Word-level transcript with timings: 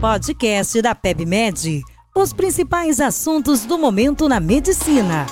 Podcast 0.00 0.80
da 0.80 0.94
PebMed. 0.94 1.82
Os 2.16 2.32
principais 2.32 3.00
assuntos 3.00 3.66
do 3.66 3.76
momento 3.76 4.30
na 4.30 4.40
medicina. 4.40 5.26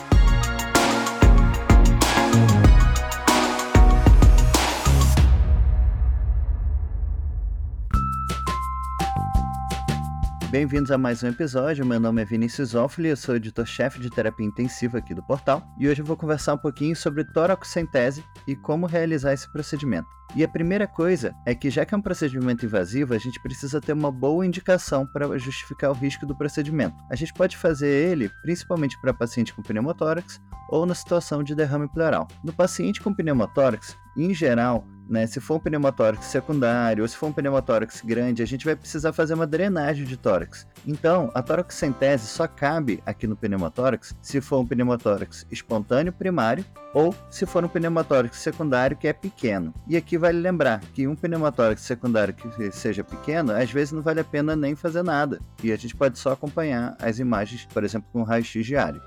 Bem-vindos 10.51 10.91
a 10.91 10.97
mais 10.97 11.23
um 11.23 11.29
episódio. 11.29 11.85
Meu 11.85 12.01
nome 12.01 12.23
é 12.23 12.25
Vinícius 12.25 12.71
Zoffoli, 12.71 13.11
eu 13.11 13.17
sou 13.19 13.37
editor-chefe 13.37 14.01
de 14.01 14.09
terapia 14.09 14.47
intensiva 14.47 14.97
aqui 14.97 15.13
do 15.13 15.23
portal 15.23 15.63
e 15.79 15.87
hoje 15.87 16.01
eu 16.01 16.07
vou 16.07 16.17
conversar 16.17 16.55
um 16.55 16.59
pouquinho 16.59 16.97
sobre 16.97 17.23
toracocentese 17.23 18.25
e 18.47 18.57
como 18.57 18.87
realizar 18.87 19.35
esse 19.35 19.47
procedimento. 19.53 20.09
E 20.35 20.43
a 20.43 20.49
primeira 20.49 20.87
coisa 20.87 21.35
é 21.45 21.55
que, 21.55 21.69
já 21.69 21.85
que 21.85 21.95
é 21.95 21.99
um 21.99 22.03
procedimento 22.03 22.65
invasivo, 22.65 23.13
a 23.13 23.19
gente 23.19 23.39
precisa 23.43 23.79
ter 23.79 23.93
uma 23.93 24.11
boa 24.11 24.47
indicação 24.47 25.07
para 25.07 25.37
justificar 25.37 25.91
o 25.91 25.95
risco 25.95 26.25
do 26.25 26.35
procedimento. 26.35 26.97
A 27.11 27.15
gente 27.15 27.35
pode 27.35 27.55
fazer 27.55 27.89
ele 27.89 28.31
principalmente 28.41 28.99
para 29.03 29.13
paciente 29.13 29.53
com 29.53 29.63
pneumotórax 29.63 30.41
ou 30.71 30.87
na 30.87 30.95
situação 30.95 31.43
de 31.43 31.55
derrame 31.55 31.89
pleural. 31.89 32.27
No 32.43 32.55
paciente 32.55 33.03
com 33.03 33.13
pneumotórax, 33.13 33.97
em 34.25 34.35
geral, 34.35 34.87
né? 35.09 35.27
Se 35.27 35.41
for 35.41 35.57
um 35.57 35.61
pneumotórax 35.61 36.27
secundário 36.27 37.03
ou 37.03 37.09
se 37.09 37.17
for 37.17 37.29
um 37.29 37.33
pneumotórax 37.33 38.03
grande, 38.05 38.43
a 38.43 38.47
gente 38.47 38.65
vai 38.65 38.77
precisar 38.77 39.13
fazer 39.13 39.35
uma 39.35 39.47
drenagem 39.47 40.05
de 40.05 40.17
tórax. 40.17 40.67
Então, 40.87 41.31
a 41.35 41.43
toracocentese 41.43 42.27
só 42.27 42.47
cabe 42.47 43.03
aqui 43.07 43.27
no 43.27 43.37
pneumotórax 43.37 44.15
se 44.21 44.41
for 44.41 44.59
um 44.59 44.67
pneumotórax 44.67 45.47
espontâneo 45.51 46.13
primário 46.13 46.65
ou 46.93 47.15
se 47.31 47.47
for 47.47 47.65
um 47.65 47.69
pneumotórax 47.69 48.37
secundário 48.37 48.97
que 48.97 49.09
é 49.09 49.13
pequeno. 49.13 49.73
E 49.87 49.97
aqui 49.97 50.19
vale 50.19 50.39
lembrar 50.39 50.81
que 50.93 51.07
um 51.07 51.17
pneumotórax 51.17 51.81
secundário 51.83 52.35
que 52.35 52.71
seja 52.71 53.03
pequeno, 53.03 53.53
às 53.53 53.71
vezes 53.71 53.93
não 53.93 54.03
vale 54.03 54.21
a 54.21 54.25
pena 54.25 54.55
nem 54.55 54.75
fazer 54.75 55.03
nada. 55.03 55.41
E 55.63 55.73
a 55.73 55.77
gente 55.77 55.97
pode 55.97 56.19
só 56.19 56.33
acompanhar 56.33 56.97
as 57.01 57.19
imagens, 57.19 57.67
por 57.67 57.85
exemplo, 57.85 58.09
com 58.13 58.23
raio-x 58.23 58.65
diário. 58.65 59.01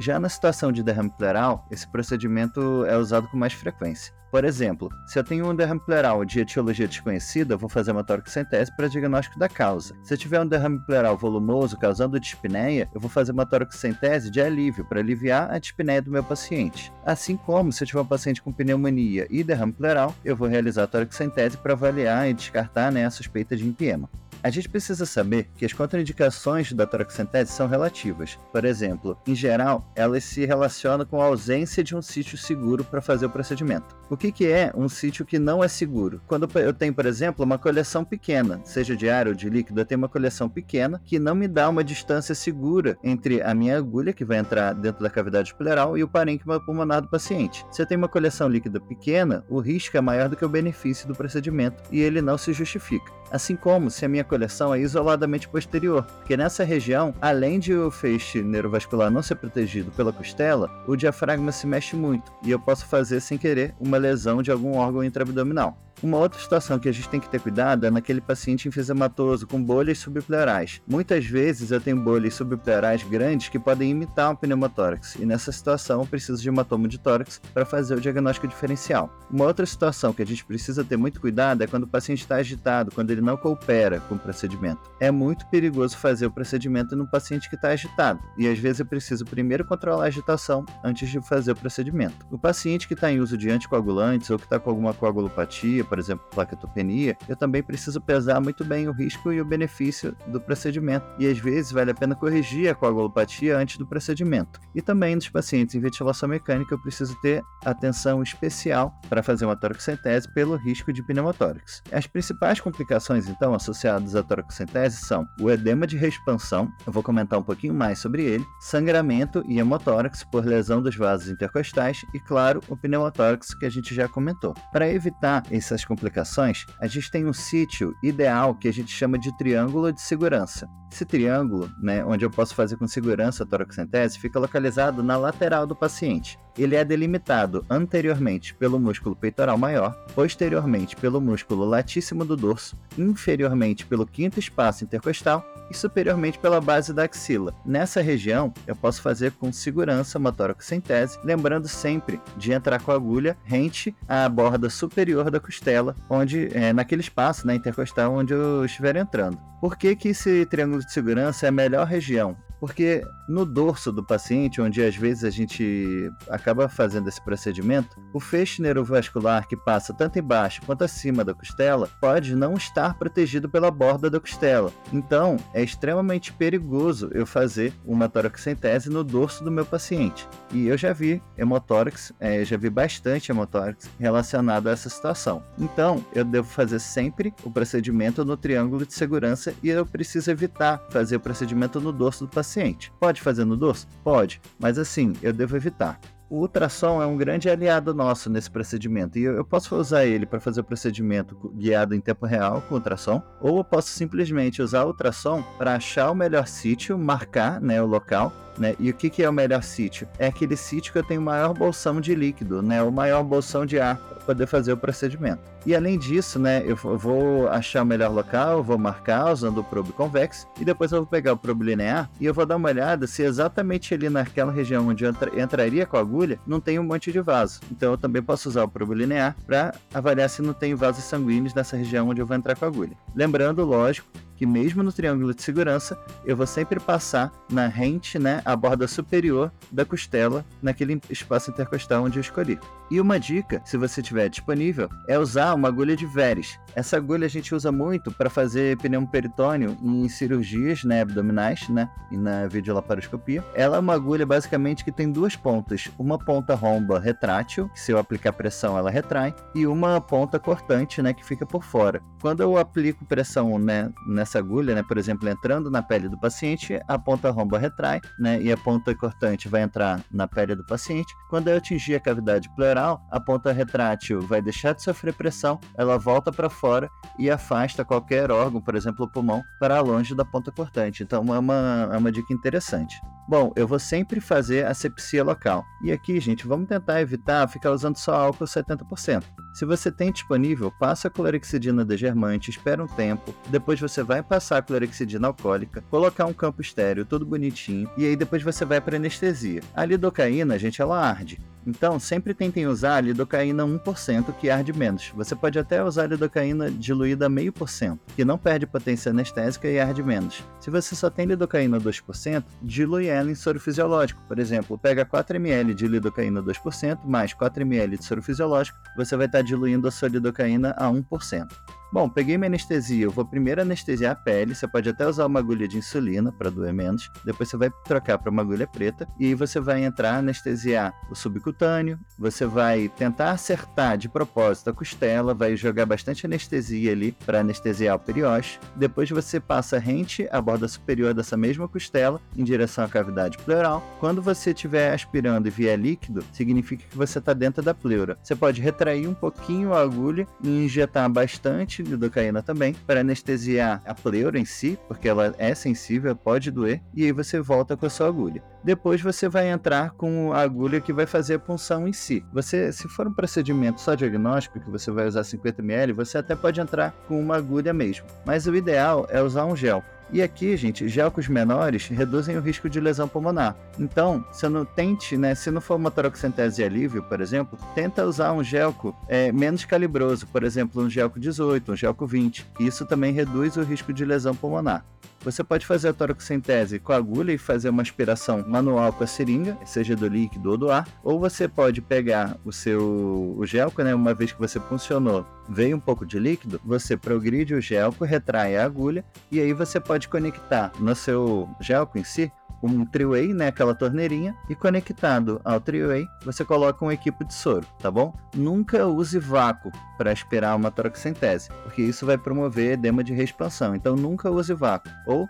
Já 0.00 0.20
na 0.20 0.28
situação 0.28 0.70
de 0.70 0.82
derrame 0.82 1.10
pleural, 1.10 1.66
esse 1.72 1.90
procedimento 1.90 2.84
é 2.84 2.96
usado 2.96 3.26
com 3.28 3.36
mais 3.36 3.52
frequência. 3.52 4.17
Por 4.30 4.44
exemplo, 4.44 4.90
se 5.06 5.18
eu 5.18 5.24
tenho 5.24 5.48
um 5.48 5.54
derrame 5.54 5.80
pleural 5.80 6.22
de 6.22 6.40
etiologia 6.40 6.86
desconhecida, 6.86 7.54
eu 7.54 7.58
vou 7.58 7.68
fazer 7.68 7.92
uma 7.92 8.04
toracocentese 8.04 8.74
para 8.76 8.86
diagnóstico 8.86 9.38
da 9.38 9.48
causa. 9.48 9.94
Se 10.02 10.12
eu 10.12 10.18
tiver 10.18 10.38
um 10.38 10.46
derrame 10.46 10.78
pleural 10.80 11.16
volumoso 11.16 11.78
causando 11.78 12.20
dispneia, 12.20 12.90
eu 12.94 13.00
vou 13.00 13.08
fazer 13.08 13.32
uma 13.32 13.46
toracocentese 13.46 14.30
de 14.30 14.40
alívio 14.40 14.84
para 14.84 15.00
aliviar 15.00 15.50
a 15.50 15.58
dispneia 15.58 16.02
do 16.02 16.10
meu 16.10 16.22
paciente. 16.22 16.92
Assim 17.06 17.38
como 17.38 17.72
se 17.72 17.82
eu 17.82 17.88
tiver 17.88 18.00
um 18.00 18.06
paciente 18.06 18.42
com 18.42 18.52
pneumonia 18.52 19.26
e 19.30 19.42
derrame 19.42 19.72
pleural, 19.72 20.14
eu 20.22 20.36
vou 20.36 20.46
realizar 20.46 20.84
a 20.84 20.88
toracocentese 20.88 21.56
para 21.56 21.72
avaliar 21.72 22.28
e 22.28 22.34
descartar 22.34 22.92
né, 22.92 23.06
a 23.06 23.10
suspeita 23.10 23.56
de 23.56 23.66
empiema. 23.66 24.10
A 24.42 24.50
gente 24.50 24.68
precisa 24.68 25.04
saber 25.04 25.48
que 25.56 25.64
as 25.64 25.72
contraindicações 25.72 26.72
da 26.72 26.86
toracocentese 26.86 27.50
são 27.50 27.66
relativas. 27.66 28.38
Por 28.52 28.64
exemplo, 28.64 29.18
em 29.26 29.34
geral, 29.34 29.90
elas 29.96 30.22
se 30.22 30.44
relacionam 30.44 31.04
com 31.04 31.20
a 31.20 31.24
ausência 31.24 31.82
de 31.82 31.96
um 31.96 32.00
sítio 32.00 32.38
seguro 32.38 32.84
para 32.84 33.00
fazer 33.00 33.26
o 33.26 33.30
procedimento. 33.30 33.96
O 34.08 34.16
que, 34.16 34.30
que 34.30 34.46
é 34.46 34.72
um 34.76 34.88
sítio 34.88 35.26
que 35.26 35.38
não 35.38 35.62
é 35.62 35.68
seguro? 35.68 36.22
Quando 36.26 36.48
eu 36.60 36.72
tenho, 36.72 36.94
por 36.94 37.04
exemplo, 37.04 37.44
uma 37.44 37.58
coleção 37.58 38.04
pequena, 38.04 38.60
seja 38.64 38.96
de 38.96 39.10
ar 39.10 39.26
ou 39.26 39.34
de 39.34 39.50
líquido, 39.50 39.80
eu 39.80 39.84
tenho 39.84 39.98
uma 39.98 40.08
coleção 40.08 40.48
pequena 40.48 41.02
que 41.04 41.18
não 41.18 41.34
me 41.34 41.48
dá 41.48 41.68
uma 41.68 41.82
distância 41.82 42.34
segura 42.34 42.96
entre 43.02 43.42
a 43.42 43.52
minha 43.54 43.76
agulha, 43.76 44.12
que 44.12 44.24
vai 44.24 44.38
entrar 44.38 44.72
dentro 44.72 45.02
da 45.02 45.10
cavidade 45.10 45.52
pleural, 45.54 45.98
e 45.98 46.04
o 46.04 46.08
parênquima 46.08 46.64
pulmonar 46.64 47.02
do 47.02 47.08
paciente. 47.08 47.66
Se 47.72 47.82
eu 47.82 47.86
tenho 47.86 48.00
uma 48.00 48.08
coleção 48.08 48.48
líquida 48.48 48.80
pequena, 48.80 49.44
o 49.48 49.58
risco 49.58 49.96
é 49.96 50.00
maior 50.00 50.28
do 50.28 50.36
que 50.36 50.44
o 50.44 50.48
benefício 50.48 51.08
do 51.08 51.14
procedimento 51.14 51.82
e 51.90 52.00
ele 52.00 52.22
não 52.22 52.38
se 52.38 52.52
justifica 52.52 53.18
assim 53.30 53.56
como 53.56 53.90
se 53.90 54.04
a 54.04 54.08
minha 54.08 54.24
coleção 54.24 54.74
é 54.74 54.80
isoladamente 54.80 55.48
posterior, 55.48 56.04
porque 56.04 56.36
nessa 56.36 56.64
região, 56.64 57.14
além 57.20 57.58
de 57.58 57.74
o 57.74 57.90
feixe 57.90 58.42
neurovascular 58.42 59.10
não 59.10 59.22
ser 59.22 59.36
protegido 59.36 59.90
pela 59.92 60.12
costela, 60.12 60.70
o 60.86 60.96
diafragma 60.96 61.52
se 61.52 61.66
mexe 61.66 61.96
muito 61.96 62.32
e 62.42 62.50
eu 62.50 62.58
posso 62.58 62.86
fazer 62.86 63.20
sem 63.20 63.38
querer 63.38 63.74
uma 63.80 63.98
lesão 63.98 64.42
de 64.42 64.50
algum 64.50 64.76
órgão 64.76 65.04
intraabdominal. 65.04 65.76
Uma 66.00 66.18
outra 66.18 66.40
situação 66.40 66.78
que 66.78 66.88
a 66.88 66.92
gente 66.92 67.08
tem 67.08 67.18
que 67.18 67.28
ter 67.28 67.40
cuidado 67.40 67.84
é 67.84 67.90
naquele 67.90 68.20
paciente 68.20 68.68
enfisematoso 68.68 69.48
com 69.48 69.60
bolhas 69.60 69.98
subpleurais. 69.98 70.80
Muitas 70.86 71.26
vezes 71.26 71.72
eu 71.72 71.80
tenho 71.80 72.00
bolhas 72.00 72.34
subpleurais 72.34 73.02
grandes 73.02 73.48
que 73.48 73.58
podem 73.58 73.90
imitar 73.90 74.30
um 74.30 74.36
pneumotórax, 74.36 75.16
e 75.16 75.26
nessa 75.26 75.50
situação 75.50 76.00
eu 76.00 76.06
preciso 76.06 76.40
de 76.40 76.48
hematomo 76.48 76.86
de 76.86 76.98
tórax 76.98 77.40
para 77.52 77.64
fazer 77.64 77.96
o 77.96 78.00
diagnóstico 78.00 78.46
diferencial. 78.46 79.12
Uma 79.28 79.46
outra 79.46 79.66
situação 79.66 80.12
que 80.12 80.22
a 80.22 80.26
gente 80.26 80.44
precisa 80.44 80.84
ter 80.84 80.96
muito 80.96 81.20
cuidado 81.20 81.62
é 81.62 81.66
quando 81.66 81.82
o 81.82 81.88
paciente 81.88 82.20
está 82.20 82.36
agitado, 82.36 82.92
quando 82.92 83.10
ele 83.10 83.20
não 83.20 83.36
coopera 83.36 83.98
com 84.08 84.14
o 84.14 84.18
procedimento. 84.18 84.88
É 85.00 85.10
muito 85.10 85.46
perigoso 85.46 85.96
fazer 85.96 86.26
o 86.26 86.30
procedimento 86.30 86.94
no 86.94 87.10
paciente 87.10 87.48
que 87.50 87.56
está 87.56 87.70
agitado, 87.70 88.20
e 88.36 88.46
às 88.46 88.58
vezes 88.58 88.78
eu 88.78 88.86
preciso 88.86 89.24
primeiro 89.24 89.64
controlar 89.64 90.04
a 90.04 90.06
agitação 90.06 90.64
antes 90.84 91.08
de 91.08 91.20
fazer 91.26 91.50
o 91.50 91.56
procedimento. 91.56 92.24
O 92.30 92.38
paciente 92.38 92.86
que 92.86 92.94
está 92.94 93.10
em 93.10 93.18
uso 93.18 93.36
de 93.36 93.50
anticoagulantes 93.50 94.30
ou 94.30 94.38
que 94.38 94.44
está 94.44 94.60
com 94.60 94.70
alguma 94.70 94.94
coagulopatia, 94.94 95.87
por 95.88 95.98
exemplo, 95.98 96.26
plaquetopenia, 96.30 97.16
eu 97.28 97.36
também 97.36 97.62
preciso 97.62 98.00
pesar 98.00 98.40
muito 98.40 98.64
bem 98.64 98.88
o 98.88 98.92
risco 98.92 99.32
e 99.32 99.40
o 99.40 99.44
benefício 99.44 100.14
do 100.26 100.40
procedimento. 100.40 101.06
E 101.18 101.26
às 101.26 101.38
vezes 101.38 101.72
vale 101.72 101.90
a 101.90 101.94
pena 101.94 102.14
corrigir 102.14 102.70
a 102.70 102.74
coagulopatia 102.74 103.56
antes 103.56 103.78
do 103.78 103.86
procedimento. 103.86 104.60
E 104.74 104.82
também 104.82 105.14
nos 105.14 105.28
pacientes 105.28 105.74
em 105.74 105.80
ventilação 105.80 106.28
mecânica 106.28 106.74
eu 106.74 106.78
preciso 106.80 107.18
ter 107.20 107.42
atenção 107.64 108.22
especial 108.22 108.94
para 109.08 109.22
fazer 109.22 109.44
uma 109.44 109.56
toracocentese 109.56 110.32
pelo 110.32 110.56
risco 110.56 110.92
de 110.92 111.02
pneumotórax. 111.02 111.82
As 111.92 112.06
principais 112.06 112.60
complicações 112.60 113.28
então 113.28 113.54
associadas 113.54 114.14
à 114.14 114.22
toracocentese 114.22 114.98
são 114.98 115.26
o 115.40 115.50
edema 115.50 115.86
de 115.86 115.96
reexpansão, 115.96 116.70
eu 116.86 116.92
vou 116.92 117.02
comentar 117.02 117.38
um 117.38 117.42
pouquinho 117.42 117.74
mais 117.74 117.98
sobre 117.98 118.24
ele, 118.24 118.44
sangramento 118.60 119.42
e 119.46 119.58
hemotórax 119.58 120.24
por 120.24 120.44
lesão 120.44 120.82
dos 120.82 120.96
vasos 120.96 121.28
intercostais 121.28 122.04
e 122.14 122.20
claro, 122.20 122.60
o 122.68 122.76
pneumotórax 122.76 123.54
que 123.54 123.66
a 123.66 123.70
gente 123.70 123.94
já 123.94 124.08
comentou. 124.08 124.54
Para 124.72 124.88
evitar 124.88 125.42
essas 125.50 125.77
essas 125.78 125.84
complicações, 125.84 126.66
a 126.80 126.86
gente 126.86 127.10
tem 127.10 127.26
um 127.26 127.32
sítio 127.32 127.94
ideal 128.02 128.54
que 128.54 128.68
a 128.68 128.72
gente 128.72 128.90
chama 128.90 129.18
de 129.18 129.36
triângulo 129.36 129.92
de 129.92 130.00
segurança. 130.00 130.68
Esse 130.90 131.04
triângulo, 131.04 131.70
né, 131.80 132.04
onde 132.04 132.24
eu 132.24 132.30
posso 132.30 132.54
fazer 132.54 132.76
com 132.76 132.86
segurança 132.88 133.44
a 133.44 133.46
toracocentese, 133.46 134.18
fica 134.18 134.38
localizado 134.38 135.02
na 135.02 135.16
lateral 135.16 135.66
do 135.66 135.76
paciente. 135.76 136.38
Ele 136.56 136.74
é 136.74 136.84
delimitado 136.84 137.64
anteriormente 137.70 138.54
pelo 138.54 138.80
músculo 138.80 139.14
peitoral 139.14 139.56
maior, 139.56 139.92
posteriormente 140.14 140.96
pelo 140.96 141.20
músculo 141.20 141.64
latíssimo 141.64 142.24
do 142.24 142.36
dorso, 142.36 142.76
inferiormente 142.96 143.86
pelo 143.86 144.06
quinto 144.06 144.40
espaço 144.40 144.82
intercostal 144.82 145.44
e 145.70 145.76
superiormente 145.76 146.38
pela 146.38 146.60
base 146.60 146.92
da 146.92 147.04
axila. 147.04 147.54
Nessa 147.64 148.00
região, 148.00 148.52
eu 148.66 148.74
posso 148.74 149.02
fazer 149.02 149.32
com 149.32 149.52
segurança 149.52 150.18
uma 150.18 150.32
toracocentese, 150.32 151.18
lembrando 151.22 151.68
sempre 151.68 152.20
de 152.36 152.52
entrar 152.52 152.80
com 152.80 152.90
a 152.90 152.94
agulha 152.94 153.36
rente 153.44 153.94
à 154.08 154.28
borda 154.28 154.70
superior 154.70 155.30
da 155.30 155.38
costela, 155.38 155.94
onde 156.08 156.48
é, 156.56 156.72
naquele 156.72 157.02
espaço, 157.02 157.46
na 157.46 157.54
intercostal, 157.54 158.14
onde 158.14 158.32
eu 158.32 158.64
estiver 158.64 158.96
entrando. 158.96 159.38
Por 159.60 159.76
que, 159.76 159.96
que 159.96 160.08
esse 160.10 160.46
triângulo 160.46 160.84
de 160.84 160.92
segurança 160.92 161.46
é 161.46 161.48
a 161.48 161.52
melhor 161.52 161.86
região? 161.86 162.36
Porque 162.60 163.06
no 163.28 163.44
dorso 163.44 163.92
do 163.92 164.04
paciente, 164.04 164.60
onde 164.60 164.82
às 164.82 164.96
vezes 164.96 165.24
a 165.24 165.30
gente 165.30 166.10
acaba 166.28 166.68
fazendo 166.68 167.08
esse 167.08 167.22
procedimento, 167.22 167.96
o 168.12 168.18
feixe 168.18 168.60
neurovascular 168.60 169.46
que 169.46 169.56
passa 169.56 169.94
tanto 169.94 170.18
embaixo 170.18 170.62
quanto 170.66 170.84
acima 170.84 171.24
da 171.24 171.34
costela 171.34 171.88
pode 172.00 172.34
não 172.34 172.54
estar 172.54 172.98
protegido 172.98 173.48
pela 173.48 173.70
borda 173.70 174.10
da 174.10 174.18
costela. 174.18 174.72
Então, 174.92 175.36
é 175.54 175.62
extremamente 175.62 176.32
perigoso 176.32 177.10
eu 177.12 177.26
fazer 177.26 177.72
uma 177.84 178.08
toracocentese 178.08 178.90
no 178.90 179.04
dorso 179.04 179.44
do 179.44 179.50
meu 179.50 179.64
paciente. 179.64 180.28
E 180.52 180.66
eu 180.66 180.76
já 180.76 180.92
vi 180.92 181.22
hemotórax, 181.36 182.12
é, 182.18 182.44
já 182.44 182.56
vi 182.56 182.70
bastante 182.70 183.30
hemotórax 183.30 183.88
relacionado 183.98 184.68
a 184.68 184.72
essa 184.72 184.88
situação. 184.88 185.42
Então, 185.58 186.04
eu 186.14 186.24
devo 186.24 186.48
fazer 186.48 186.78
sempre 186.78 187.32
o 187.44 187.50
procedimento 187.50 188.24
no 188.24 188.36
triângulo 188.36 188.84
de 188.84 188.94
segurança 188.94 189.54
e 189.62 189.68
eu 189.68 189.86
preciso 189.86 190.30
evitar 190.30 190.82
fazer 190.90 191.16
o 191.16 191.20
procedimento 191.20 191.80
no 191.80 191.92
dorso 191.92 192.24
do 192.24 192.30
paciente 192.30 192.47
paciente. 192.48 192.90
Pode 192.98 193.20
fazer 193.20 193.44
no 193.44 193.56
dorso? 193.56 193.86
Pode, 194.02 194.40
mas 194.58 194.78
assim, 194.78 195.12
eu 195.22 195.32
devo 195.32 195.54
evitar. 195.56 196.00
O 196.30 196.40
ultrassom 196.40 197.02
é 197.02 197.06
um 197.06 197.16
grande 197.16 197.48
aliado 197.48 197.94
nosso 197.94 198.28
nesse 198.28 198.50
procedimento 198.50 199.18
e 199.18 199.22
eu 199.22 199.44
posso 199.44 199.74
usar 199.76 200.04
ele 200.04 200.26
para 200.26 200.40
fazer 200.40 200.60
o 200.60 200.64
procedimento 200.64 201.34
guiado 201.54 201.94
em 201.94 202.00
tempo 202.00 202.26
real 202.26 202.62
com 202.68 202.74
ultrassom, 202.74 203.22
ou 203.40 203.58
eu 203.58 203.64
posso 203.64 203.88
simplesmente 203.88 204.60
usar 204.60 204.84
o 204.84 204.88
ultrassom 204.88 205.42
para 205.56 205.76
achar 205.76 206.10
o 206.10 206.14
melhor 206.14 206.46
sítio, 206.46 206.98
marcar 206.98 207.60
né, 207.60 207.80
o 207.80 207.86
local 207.86 208.32
né? 208.58 208.74
E 208.78 208.90
o 208.90 208.94
que, 208.94 209.10
que 209.10 209.22
é 209.22 209.28
o 209.28 209.32
melhor 209.32 209.62
sítio? 209.62 210.08
É 210.18 210.26
aquele 210.26 210.56
sítio 210.56 210.92
que 210.92 210.98
eu 210.98 211.04
tenho 211.04 211.20
maior 211.20 211.54
bolsão 211.54 212.00
de 212.00 212.14
líquido, 212.14 212.62
né? 212.62 212.82
O 212.82 212.90
maior 212.90 213.22
bolsão 213.22 213.64
de 213.64 213.78
ar 213.78 213.96
para 213.96 214.18
poder 214.18 214.46
fazer 214.46 214.72
o 214.72 214.76
procedimento. 214.76 215.40
E 215.66 215.74
além 215.74 215.98
disso, 215.98 216.38
né, 216.38 216.62
eu 216.64 216.76
vou 216.76 217.48
achar 217.48 217.82
o 217.82 217.86
melhor 217.86 218.10
local, 218.10 218.62
vou 218.62 218.78
marcar 218.78 219.32
usando 219.32 219.58
o 219.58 219.64
probe 219.64 219.92
convex 219.92 220.46
e 220.58 220.64
depois 220.64 220.92
eu 220.92 221.00
vou 221.00 221.06
pegar 221.06 221.32
o 221.32 221.36
probe 221.36 221.64
linear 221.64 222.08
e 222.20 222.24
eu 222.24 222.32
vou 222.32 222.46
dar 222.46 222.56
uma 222.56 222.68
olhada 222.68 223.06
se 223.06 223.22
exatamente 223.22 223.92
ali 223.92 224.08
naquela 224.08 224.52
região 224.52 224.88
onde 224.88 225.04
eu 225.04 225.12
entraria 225.36 225.84
com 225.84 225.96
a 225.96 226.00
agulha 226.00 226.38
não 226.46 226.60
tem 226.60 226.78
um 226.78 226.84
monte 226.84 227.12
de 227.12 227.20
vaso. 227.20 227.60
Então 227.70 227.92
eu 227.92 227.98
também 227.98 228.22
posso 228.22 228.48
usar 228.48 228.64
o 228.64 228.68
probe 228.68 228.94
linear 228.94 229.36
para 229.46 229.74
avaliar 229.92 230.30
se 230.30 230.40
não 230.40 230.54
tem 230.54 230.74
vasos 230.74 231.04
sanguíneos 231.04 231.52
nessa 231.52 231.76
região 231.76 232.08
onde 232.08 232.20
eu 232.20 232.26
vou 232.26 232.36
entrar 232.36 232.56
com 232.56 232.64
a 232.64 232.68
agulha. 232.68 232.96
Lembrando, 233.14 233.64
lógico, 233.64 234.08
que 234.38 234.46
mesmo 234.46 234.84
no 234.84 234.92
triângulo 234.92 235.34
de 235.34 235.42
segurança, 235.42 235.98
eu 236.24 236.36
vou 236.36 236.46
sempre 236.46 236.78
passar 236.78 237.32
na 237.50 237.66
rente, 237.66 238.18
né, 238.18 238.40
a 238.44 238.54
borda 238.54 238.86
superior 238.86 239.52
da 239.70 239.84
costela, 239.84 240.44
naquele 240.62 241.00
espaço 241.10 241.50
intercostal 241.50 242.04
onde 242.04 242.18
eu 242.18 242.20
escolhi. 242.20 242.58
E 242.90 243.00
uma 243.00 243.18
dica, 243.18 243.60
se 243.66 243.76
você 243.76 244.00
tiver 244.00 244.28
disponível, 244.30 244.88
é 245.06 245.18
usar 245.18 245.54
uma 245.54 245.68
agulha 245.68 245.94
de 245.94 246.06
Veres. 246.06 246.58
Essa 246.74 246.96
agulha 246.96 247.26
a 247.26 247.28
gente 247.28 247.54
usa 247.54 247.72
muito 247.72 248.10
para 248.12 248.30
fazer 248.30 248.78
pneumoperitônio 248.78 249.76
em 249.82 250.08
cirurgias 250.08 250.84
né, 250.84 251.02
abdominais 251.02 251.68
né, 251.68 251.90
e 252.10 252.16
na 252.16 252.46
videolaparoscopia. 252.46 253.44
Ela 253.54 253.76
é 253.76 253.80
uma 253.80 253.94
agulha 253.94 254.24
basicamente 254.24 254.84
que 254.84 254.92
tem 254.92 255.10
duas 255.10 255.34
pontas. 255.36 255.90
Uma 255.98 256.18
ponta 256.18 256.54
romba 256.54 256.98
retrátil, 256.98 257.68
que 257.70 257.80
se 257.80 257.92
eu 257.92 257.98
aplicar 257.98 258.32
pressão 258.32 258.78
ela 258.78 258.90
retrai, 258.90 259.34
e 259.54 259.66
uma 259.66 260.00
ponta 260.00 260.38
cortante 260.38 261.02
né, 261.02 261.12
que 261.12 261.24
fica 261.24 261.44
por 261.44 261.64
fora. 261.64 262.00
Quando 262.20 262.42
eu 262.42 262.56
aplico 262.56 263.04
pressão 263.04 263.58
né, 263.58 263.90
nessa 264.06 264.27
agulha, 264.36 264.74
né, 264.74 264.82
por 264.82 264.98
exemplo, 264.98 265.28
entrando 265.28 265.70
na 265.70 265.80
pele 265.80 266.08
do 266.08 266.18
paciente, 266.18 266.78
a 266.86 266.98
ponta 266.98 267.30
romba 267.30 267.58
retrai 267.58 268.00
né, 268.18 268.42
e 268.42 268.52
a 268.52 268.56
ponta 268.56 268.94
cortante 268.94 269.48
vai 269.48 269.62
entrar 269.62 270.00
na 270.12 270.26
pele 270.26 270.54
do 270.54 270.64
paciente. 270.64 271.14
Quando 271.30 271.48
eu 271.48 271.56
atingir 271.56 271.94
a 271.94 272.00
cavidade 272.00 272.52
pleural, 272.54 273.00
a 273.10 273.20
ponta 273.20 273.52
retrátil 273.52 274.20
vai 274.20 274.42
deixar 274.42 274.74
de 274.74 274.82
sofrer 274.82 275.14
pressão, 275.14 275.58
ela 275.76 275.96
volta 275.96 276.32
para 276.32 276.50
fora 276.50 276.90
e 277.18 277.30
afasta 277.30 277.84
qualquer 277.84 278.30
órgão, 278.30 278.60
por 278.60 278.74
exemplo, 278.74 279.06
o 279.06 279.10
pulmão, 279.10 279.42
para 279.60 279.80
longe 279.80 280.14
da 280.14 280.24
ponta 280.24 280.50
cortante. 280.50 281.02
Então 281.02 281.34
é 281.34 281.38
uma, 281.38 281.88
é 281.92 281.96
uma 281.96 282.12
dica 282.12 282.32
interessante. 282.34 283.00
Bom, 283.28 283.52
eu 283.54 283.68
vou 283.68 283.78
sempre 283.78 284.22
fazer 284.22 284.64
asepsia 284.64 285.22
local. 285.22 285.62
E 285.82 285.92
aqui, 285.92 286.18
gente, 286.18 286.46
vamos 286.46 286.66
tentar 286.66 287.02
evitar 287.02 287.46
ficar 287.46 287.72
usando 287.72 287.98
só 287.98 288.14
álcool 288.14 288.46
70%. 288.46 289.22
Se 289.52 289.66
você 289.66 289.92
tem 289.92 290.10
disponível, 290.10 290.72
passa 290.80 291.08
a 291.08 291.10
clorexidina 291.10 291.84
degermante, 291.84 292.48
espera 292.48 292.82
um 292.82 292.86
tempo, 292.86 293.34
depois 293.48 293.78
você 293.78 294.02
vai 294.02 294.22
passar 294.22 294.56
a 294.56 294.62
clorexidina 294.62 295.26
alcoólica, 295.26 295.84
colocar 295.90 296.24
um 296.24 296.32
campo 296.32 296.62
estéreo, 296.62 297.04
tudo 297.04 297.26
bonitinho, 297.26 297.90
e 297.98 298.06
aí 298.06 298.16
depois 298.16 298.42
você 298.42 298.64
vai 298.64 298.80
para 298.80 298.96
anestesia. 298.96 299.60
A 299.74 299.84
lidocaína, 299.84 300.58
gente, 300.58 300.80
ela 300.80 300.98
arde. 300.98 301.38
Então, 301.66 301.98
sempre 301.98 302.34
tentem 302.34 302.66
usar 302.66 302.96
a 302.96 303.00
lidocaína 303.00 303.64
1%, 303.64 304.32
que 304.40 304.50
arde 304.50 304.72
menos. 304.72 305.12
Você 305.14 305.36
pode 305.36 305.58
até 305.58 305.82
usar 305.82 306.04
a 306.04 306.06
lidocaína 306.06 306.70
diluída 306.70 307.28
0,5%, 307.28 307.98
que 308.16 308.24
não 308.24 308.38
perde 308.38 308.66
potência 308.66 309.10
anestésica 309.10 309.68
e 309.68 309.78
arde 309.78 310.02
menos. 310.02 310.42
Se 310.60 310.70
você 310.70 310.94
só 310.94 311.10
tem 311.10 311.26
lidocaína 311.26 311.80
2%, 311.80 312.44
dilui 312.62 313.06
ela 313.06 313.30
em 313.30 313.34
soro 313.34 313.60
fisiológico. 313.60 314.22
Por 314.26 314.38
exemplo, 314.38 314.78
pega 314.78 315.04
4 315.04 315.36
ml 315.36 315.74
de 315.74 315.86
lidocaína 315.86 316.42
2% 316.42 317.04
mais 317.04 317.32
4 317.32 317.62
ml 317.62 317.98
de 317.98 318.04
soro 318.04 318.22
fisiológico, 318.22 318.78
você 318.96 319.16
vai 319.16 319.26
estar 319.26 319.42
diluindo 319.42 319.88
a 319.88 319.90
sua 319.90 320.08
lidocaína 320.08 320.74
a 320.76 320.86
1%. 320.86 321.48
Bom, 321.90 322.06
peguei 322.06 322.36
minha 322.36 322.48
anestesia, 322.48 323.06
eu 323.06 323.10
vou 323.10 323.24
primeiro 323.24 323.62
anestesiar 323.62 324.12
a 324.12 324.14
pele, 324.14 324.54
você 324.54 324.68
pode 324.68 324.90
até 324.90 325.06
usar 325.06 325.24
uma 325.24 325.38
agulha 325.38 325.66
de 325.66 325.78
insulina 325.78 326.30
para 326.30 326.50
doer 326.50 326.72
menos, 326.72 327.10
depois 327.24 327.48
você 327.48 327.56
vai 327.56 327.70
trocar 327.86 328.18
para 328.18 328.30
uma 328.30 328.42
agulha 328.42 328.66
preta 328.66 329.08
e 329.18 329.24
aí 329.24 329.34
você 329.34 329.58
vai 329.58 329.82
entrar 329.82 330.16
anestesiar 330.16 330.92
o 331.10 331.14
subcutâneo, 331.14 331.98
você 332.18 332.44
vai 332.44 332.90
tentar 332.90 333.30
acertar 333.30 333.96
de 333.96 334.06
propósito 334.06 334.68
a 334.68 334.74
costela, 334.74 335.32
vai 335.32 335.56
jogar 335.56 335.86
bastante 335.86 336.26
anestesia 336.26 336.92
ali 336.92 337.12
para 337.24 337.40
anestesiar 337.40 337.96
o 337.96 338.00
periósteo, 338.00 338.60
depois 338.76 339.08
você 339.08 339.40
passa 339.40 339.78
rente 339.78 340.28
à 340.30 340.42
borda 340.42 340.68
superior 340.68 341.14
dessa 341.14 341.38
mesma 341.38 341.66
costela 341.66 342.20
em 342.36 342.44
direção 342.44 342.84
à 342.84 342.88
cavidade 342.88 343.38
pleural. 343.38 343.82
Quando 343.98 344.20
você 344.20 344.50
estiver 344.50 344.92
aspirando 344.92 345.48
e 345.48 345.50
vier 345.50 345.78
líquido, 345.78 346.22
significa 346.34 346.84
que 346.86 346.96
você 346.96 347.18
está 347.18 347.32
dentro 347.32 347.62
da 347.62 347.72
pleura. 347.72 348.18
Você 348.22 348.36
pode 348.36 348.60
retrair 348.60 349.08
um 349.08 349.14
pouquinho 349.14 349.72
a 349.72 349.80
agulha 349.80 350.26
e 350.42 350.64
injetar 350.66 351.08
bastante 351.08 351.77
lidocaína 351.82 352.42
também, 352.42 352.74
para 352.86 353.00
anestesiar 353.00 353.82
a 353.84 353.94
pleura 353.94 354.38
em 354.38 354.44
si, 354.44 354.78
porque 354.88 355.08
ela 355.08 355.34
é 355.38 355.54
sensível, 355.54 356.14
pode 356.14 356.50
doer, 356.50 356.80
e 356.94 357.04
aí 357.04 357.12
você 357.12 357.40
volta 357.40 357.76
com 357.76 357.86
a 357.86 357.90
sua 357.90 358.08
agulha. 358.08 358.42
Depois 358.62 359.00
você 359.00 359.28
vai 359.28 359.48
entrar 359.48 359.92
com 359.92 360.32
a 360.32 360.40
agulha 360.40 360.80
que 360.80 360.92
vai 360.92 361.06
fazer 361.06 361.34
a 361.34 361.38
punção 361.38 361.86
em 361.86 361.92
si. 361.92 362.24
Você, 362.32 362.72
se 362.72 362.88
for 362.88 363.06
um 363.06 363.12
procedimento 363.12 363.80
só 363.80 363.94
diagnóstico, 363.94 364.60
que 364.60 364.70
você 364.70 364.90
vai 364.90 365.06
usar 365.06 365.24
50 365.24 365.62
ml, 365.62 365.92
você 365.92 366.18
até 366.18 366.34
pode 366.34 366.60
entrar 366.60 366.92
com 367.06 367.20
uma 367.20 367.36
agulha 367.36 367.72
mesmo. 367.72 368.06
Mas 368.26 368.46
o 368.46 368.54
ideal 368.54 369.06
é 369.10 369.22
usar 369.22 369.44
um 369.46 369.56
gel. 369.56 369.82
E 370.10 370.22
aqui, 370.22 370.56
gente, 370.56 370.88
gelcos 370.88 371.28
menores 371.28 371.86
reduzem 371.88 372.36
o 372.36 372.40
risco 372.40 372.68
de 372.68 372.80
lesão 372.80 373.06
pulmonar. 373.06 373.54
Então, 373.78 374.24
se 374.32 374.48
não 374.48 374.64
tente, 374.64 375.18
né, 375.18 375.34
se 375.34 375.50
não 375.50 375.60
for 375.60 375.76
uma 375.76 375.90
torocentese 375.90 376.64
alívio, 376.64 377.02
por 377.02 377.20
exemplo, 377.20 377.58
tenta 377.74 378.06
usar 378.06 378.32
um 378.32 378.42
gelco 378.42 378.96
é, 379.06 379.30
menos 379.30 379.66
calibroso, 379.66 380.26
por 380.26 380.44
exemplo, 380.44 380.82
um 380.82 380.88
gelco 380.88 381.20
18, 381.20 381.72
um 381.72 381.76
gelco 381.76 382.06
20. 382.06 382.46
Isso 382.58 382.86
também 382.86 383.12
reduz 383.12 383.56
o 383.56 383.62
risco 383.62 383.92
de 383.92 384.04
lesão 384.04 384.34
pulmonar. 384.34 384.82
Você 385.20 385.42
pode 385.42 385.66
fazer 385.66 385.88
a 385.88 385.92
toracocentese 385.92 386.78
com 386.78 386.92
a 386.92 386.96
agulha 386.96 387.32
e 387.32 387.38
fazer 387.38 387.68
uma 387.68 387.82
aspiração 387.82 388.44
manual 388.46 388.92
com 388.92 389.04
a 389.04 389.06
seringa, 389.06 389.58
seja 389.64 389.96
do 389.96 390.06
líquido 390.06 390.50
ou 390.50 390.56
do 390.56 390.70
ar, 390.70 390.86
ou 391.02 391.18
você 391.18 391.48
pode 391.48 391.80
pegar 391.80 392.36
o 392.44 392.52
seu 392.52 393.34
o 393.36 393.44
gelco, 393.44 393.82
né, 393.82 393.94
uma 393.94 394.14
vez 394.14 394.32
que 394.32 394.38
você 394.38 394.60
funcionou, 394.60 395.26
veio 395.48 395.76
um 395.76 395.80
pouco 395.80 396.06
de 396.06 396.18
líquido, 396.18 396.60
você 396.64 396.96
progride 396.96 397.54
o 397.54 397.60
gelco, 397.60 398.04
retrai 398.04 398.56
a 398.56 398.64
agulha 398.64 399.04
e 399.30 399.40
aí 399.40 399.52
você 399.52 399.80
pode 399.80 400.08
conectar 400.08 400.72
no 400.78 400.94
seu 400.94 401.48
gelco 401.60 401.98
em 401.98 402.04
si 402.04 402.30
um 402.62 402.84
three-way, 402.84 403.32
né, 403.32 403.48
aquela 403.48 403.74
torneirinha, 403.74 404.34
e 404.48 404.54
conectado 404.54 405.40
ao 405.44 405.60
three-way, 405.60 406.06
você 406.24 406.44
coloca 406.44 406.84
um 406.84 406.90
equipo 406.90 407.24
de 407.24 407.34
soro, 407.34 407.66
tá 407.78 407.90
bom? 407.90 408.14
Nunca 408.34 408.86
use 408.86 409.18
vácuo 409.18 409.70
para 409.96 410.12
esperar 410.12 410.56
uma 410.56 410.70
toracocentese, 410.70 411.50
porque 411.62 411.82
isso 411.82 412.04
vai 412.04 412.18
promover 412.18 412.72
edema 412.72 413.04
de 413.04 413.12
reexpansão. 413.12 413.74
Então 413.74 413.96
nunca 413.96 414.30
use 414.30 414.52
vácuo. 414.54 414.90
Ou 415.06 415.28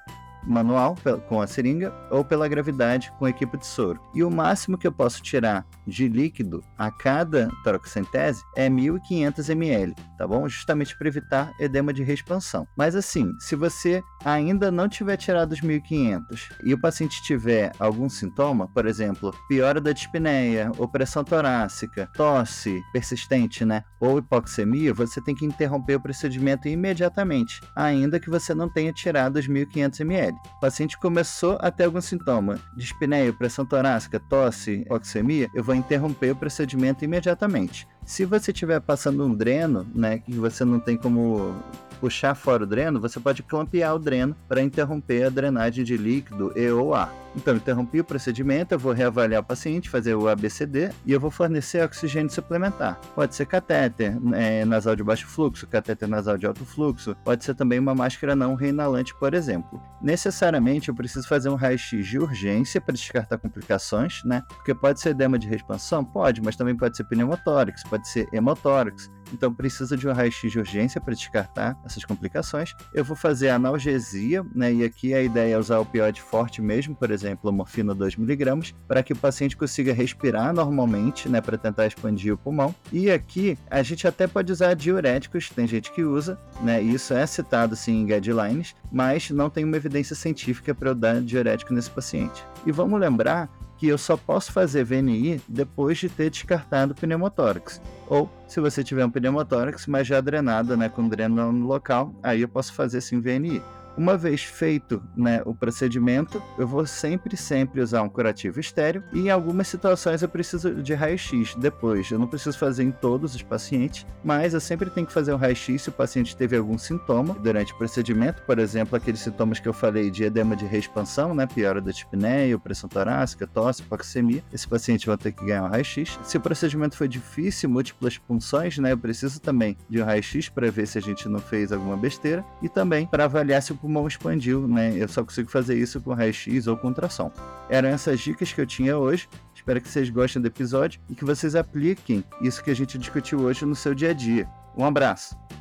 manual 0.49 0.97
com 1.29 1.41
a 1.41 1.47
seringa 1.47 1.93
ou 2.11 2.25
pela 2.25 2.49
gravidade 2.49 3.13
com 3.19 3.27
a 3.27 3.31
equipe 3.31 3.59
de 3.59 3.67
soro. 3.67 4.01
E 4.15 4.25
o 4.25 4.31
máximo 4.31 4.79
que 4.79 4.87
eu 4.87 4.93
posso 4.93 5.23
tirar 5.23 5.67
de 5.87 6.09
líquido 6.09 6.63
a 6.77 6.91
cada 6.91 7.49
toracocentese 7.63 8.43
é 8.57 8.69
1500 8.69 9.49
ml, 9.51 9.95
tá 10.17 10.27
bom? 10.27 10.49
Justamente 10.49 10.97
para 10.97 11.09
evitar 11.09 11.53
edema 11.61 11.93
de 11.93 12.03
reexpansão. 12.03 12.67
Mas 12.77 12.97
assim, 12.97 13.33
se 13.39 13.55
você 13.55 14.03
ainda 14.25 14.71
não 14.71 14.89
tiver 14.89 15.17
tirado 15.17 15.53
os 15.53 15.61
1500 15.61 16.49
e 16.65 16.75
o 16.75 16.81
paciente 16.81 17.23
tiver 17.23 17.73
algum 17.79 18.09
sintoma, 18.09 18.69
por 18.69 18.87
exemplo, 18.87 19.35
piora 19.49 19.81
da 19.81 19.93
dispneia, 19.93 20.73
opressão 20.79 21.23
torácica, 21.23 22.09
tosse 22.15 22.81
persistente, 22.93 23.65
né, 23.65 23.83
ou 24.01 24.19
hipoxemia, 24.19 24.95
você 24.95 25.21
tem 25.21 25.35
que 25.35 25.45
interromper 25.45 25.97
o 25.97 26.01
procedimento 26.01 26.69
imediatamente, 26.69 27.61
ainda 27.75 28.21
que 28.21 28.31
você 28.31 28.55
não 28.55 28.69
tenha 28.69 28.93
tirado 28.93 29.37
os 29.37 29.47
1500 29.47 30.01
ml. 30.01 30.38
O 30.57 30.61
paciente 30.61 30.99
começou 30.99 31.57
a 31.61 31.71
ter 31.71 31.85
algum 31.85 32.01
sintoma, 32.01 32.59
dispneia, 32.77 33.33
pressão 33.33 33.65
torácica, 33.65 34.21
tosse, 34.21 34.83
hipoxemia, 34.83 35.49
eu 35.55 35.63
vou 35.63 35.75
interromper 35.75 36.33
o 36.33 36.37
procedimento 36.37 37.05
imediatamente. 37.05 37.87
Se 38.05 38.25
você 38.25 38.51
estiver 38.51 38.81
passando 38.81 39.25
um 39.25 39.35
dreno, 39.35 39.87
né, 39.95 40.19
que 40.19 40.33
você 40.33 40.65
não 40.65 40.81
tem 40.81 40.97
como 40.97 41.55
puxar 42.01 42.35
fora 42.35 42.65
o 42.65 42.67
dreno, 42.67 43.01
você 43.01 43.21
pode 43.21 43.43
clampear 43.43 43.95
o 43.95 43.99
dreno 43.99 44.37
para 44.49 44.63
interromper 44.63 45.25
a 45.25 45.31
drenagem 45.31 45.85
de 45.85 45.97
líquido 45.97 46.53
e 46.57 46.69
ou 46.71 46.95
ar. 46.95 47.13
Então, 47.37 47.57
interrompi 47.57 48.01
o 48.01 48.05
procedimento, 48.05 48.75
eu 48.75 48.79
vou 48.79 48.93
reavaliar 48.93 49.43
o 49.43 49.45
paciente, 49.45 49.89
fazer 49.89 50.15
o 50.15 50.29
ABCD 50.29 50.91
e 51.07 51.13
eu 51.13 51.21
vou 51.21 51.31
fornecer 51.31 51.83
oxigênio 51.85 52.31
suplementar. 52.31 53.01
Pode 53.15 53.35
ser 53.35 53.47
catéter 53.47 54.17
é, 54.35 54.65
nasal 54.65 54.97
de 54.97 55.05
baixo 55.05 55.27
fluxo, 55.27 55.67
catéter 55.67 56.09
nasal 56.09 56.37
de 56.37 56.47
alto 56.47 56.65
fluxo, 56.65 57.17
pode 57.25 57.45
ser 57.45 57.55
também 57.55 57.79
uma 57.79 57.95
máscara 57.95 58.35
não 58.35 58.55
reinalante, 58.55 59.15
por 59.15 59.35
exemplo. 59.35 59.81
Necessariamente 60.01 60.89
eu 60.89 60.95
preciso 60.95 61.29
fazer 61.29 61.49
um 61.49 61.55
raio-x 61.55 62.07
de 62.07 62.19
urgência 62.19 62.81
para 62.81 62.95
descartar 62.95 63.39
complicações, 63.39 64.23
né? 64.25 64.43
Porque 64.49 64.75
pode 64.75 65.01
ser 65.01 65.11
edema 65.11 65.39
de 65.39 65.53
expansão? 65.55 66.05
Pode, 66.05 66.41
mas 66.43 66.57
também 66.57 66.77
pode 66.77 66.97
ser 66.97 67.05
pneumotórax, 67.05 67.83
pode 67.85 68.09
ser 68.09 68.29
hemotórax. 68.33 69.11
Então 69.33 69.53
precisa 69.53 69.97
de 69.97 70.09
um 70.09 70.13
raio-x 70.13 70.51
de 70.51 70.59
urgência 70.59 71.01
para 71.01 71.15
descartar 71.15 71.79
essas 71.85 72.05
complicações. 72.05 72.75
Eu 72.95 73.05
vou 73.05 73.17
fazer 73.17 73.51
analgesia, 73.51 74.45
né? 74.55 74.73
E 74.73 74.85
aqui 74.85 75.13
a 75.13 75.23
ideia 75.23 75.55
é 75.55 75.59
usar 75.59 75.79
o 75.79 75.83
opioide 75.83 76.23
forte 76.23 76.63
mesmo, 76.63 76.95
por 76.95 77.11
exemplo, 77.11 77.18
a 77.25 77.53
morfina 77.53 77.95
2mg, 77.95 78.75
para 78.87 79.03
que 79.03 79.13
o 79.13 79.17
paciente 79.17 79.57
consiga 79.57 79.93
respirar 79.93 80.53
normalmente, 80.53 81.29
né? 81.29 81.41
Para 81.41 81.59
tentar 81.59 81.87
expandir 81.87 82.35
o 82.35 82.39
pulmão. 82.39 82.75
E 82.93 83.11
aqui 83.11 83.59
a 83.71 83.83
gente 83.83 84.07
até 84.07 84.27
pode 84.27 84.53
usar 84.53 84.75
diuréticos, 84.75 85.51
tem 85.51 85.67
gente 85.67 85.93
que 85.93 86.03
usa, 86.03 86.39
né? 86.61 86.81
Isso 86.81 87.15
é 87.15 87.27
citado 87.27 87.75
sim 87.77 88.03
em 88.03 88.07
guidelines, 88.07 88.75
mas 88.91 89.31
não 89.31 89.51
tem 89.51 89.65
uma 89.65 89.77
evidência 89.77 90.15
científica 90.15 90.75
para 90.75 90.91
eu 90.91 90.95
dar 90.95 91.21
diurético 91.21 91.73
nesse 91.73 91.91
paciente. 91.91 92.45
E 92.67 92.73
vamos 92.73 92.99
lembrar 93.01 93.49
que 93.79 93.87
eu 93.87 93.97
só 93.97 94.17
posso 94.17 94.53
fazer 94.53 94.85
VNI 94.85 95.41
depois 95.49 95.99
de 95.99 96.09
ter 96.09 96.29
descartado 96.29 96.93
o 96.93 96.95
pneumotórax. 96.97 97.81
Ou 98.09 98.29
se 98.49 98.61
você 98.61 98.83
tiver 98.83 99.05
um 99.07 99.11
pneumotórax, 99.11 99.87
mas 99.87 100.07
já 100.07 100.21
drenado, 100.21 100.77
né, 100.77 100.89
com 100.89 101.09
dreno 101.09 101.53
no 101.53 101.67
local, 101.67 102.13
aí 102.23 102.43
eu 102.43 102.49
posso 102.49 102.73
fazer 102.73 103.01
sim 103.01 103.21
VNI. 103.21 103.63
Uma 103.99 104.17
vez 104.17 104.45
feito 104.45 105.03
né, 105.17 105.43
o 105.45 105.53
procedimento, 105.53 106.41
eu 106.57 106.69
vou 106.69 106.87
sempre, 106.87 107.37
sempre 107.37 107.81
usar 107.81 108.01
um 108.03 108.09
curativo 108.09 108.61
estéreo 108.61 109.03
e 109.13 109.23
em 109.23 109.31
algumas 109.31 109.67
situações 109.67 110.23
eu 110.23 110.29
preciso 110.29 110.73
de 110.73 110.95
raio-x 110.95 111.57
depois. 111.57 112.09
Eu 112.09 112.17
não 112.17 112.29
preciso 112.29 112.57
fazer 112.57 112.85
em 112.85 112.93
todos 112.93 113.35
os 113.35 113.43
pacientes, 113.43 114.07
mas 114.23 114.55
eu 114.55 114.61
sempre 114.61 114.89
tenho 114.89 115.05
que 115.05 115.13
fazer 115.13 115.33
o 115.33 115.37
raio-x 115.37 115.83
se 115.83 115.89
o 115.89 115.93
paciente 115.93 116.37
teve 116.37 116.57
algum 116.57 116.79
sintoma 116.79 117.35
durante 117.43 117.73
o 117.73 117.77
procedimento, 117.77 118.41
por 118.43 118.61
exemplo, 118.61 118.95
aqueles 118.95 119.19
sintomas 119.19 119.59
que 119.59 119.69
eu 119.69 119.73
falei 119.73 120.13
de 120.13 120.23
edema 120.23 120.55
de 120.55 120.65
reexpansão, 120.65 121.35
né, 121.35 121.45
piora 121.45 121.81
da 121.81 121.93
tipneia, 121.93 122.57
pressão 122.57 122.89
torácica, 122.89 123.49
tosse, 123.49 123.83
hipoxemia. 123.83 124.45
Esse 124.53 124.69
paciente 124.69 125.09
vai 125.09 125.17
ter 125.17 125.33
que 125.33 125.45
ganhar 125.45 125.65
um 125.65 125.69
raio-x. 125.69 126.21
Se 126.23 126.37
o 126.37 126.41
procedimento 126.41 126.97
foi 126.97 127.09
difícil, 127.09 127.69
múltiplas 127.69 128.17
punções, 128.17 128.79
né, 128.79 128.93
eu 128.93 128.99
preciso 128.99 129.41
também 129.41 129.77
de 129.91 130.01
um 130.01 130.05
raio-x 130.05 130.49
para 130.49 130.71
ver 130.71 130.87
se 130.87 130.99
a 130.99 131.03
gente 131.03 131.29
não 131.29 131.41
fez 131.41 131.73
alguma 131.73 131.97
besteira 131.97 132.45
e 132.63 132.69
também 132.69 133.05
para 133.09 133.25
avaliar 133.25 133.61
se 133.61 133.73
o 133.73 133.88
pulmão 133.89 134.07
expandiu, 134.07 134.69
né? 134.69 134.93
Eu 134.95 135.09
só 135.09 135.25
consigo 135.25 135.51
fazer 135.51 135.77
isso 135.79 135.99
com 136.01 136.13
raio-x 136.13 136.67
ou 136.67 136.77
com 136.77 136.89
ultrassom. 136.89 137.33
Eram 137.71 137.89
essas 137.89 138.21
dicas 138.21 138.53
que 138.53 138.61
eu 138.61 138.67
tinha 138.67 138.99
hoje. 138.99 139.27
Espero 139.55 139.81
que 139.81 139.89
vocês 139.89 140.11
gostem 140.11 140.43
do 140.43 140.47
episódio 140.47 141.01
e 141.09 141.15
que 141.15 141.25
vocês 141.25 141.55
apliquem 141.55 142.23
isso 142.43 142.63
que 142.63 142.71
a 142.71 142.77
gente 142.77 142.99
discutiu 142.99 143.41
hoje 143.41 143.65
no 143.65 143.75
seu 143.75 143.95
dia 143.95 144.11
a 144.11 144.15
dia. 144.15 144.47
Um 144.77 144.85
abraço! 144.85 145.58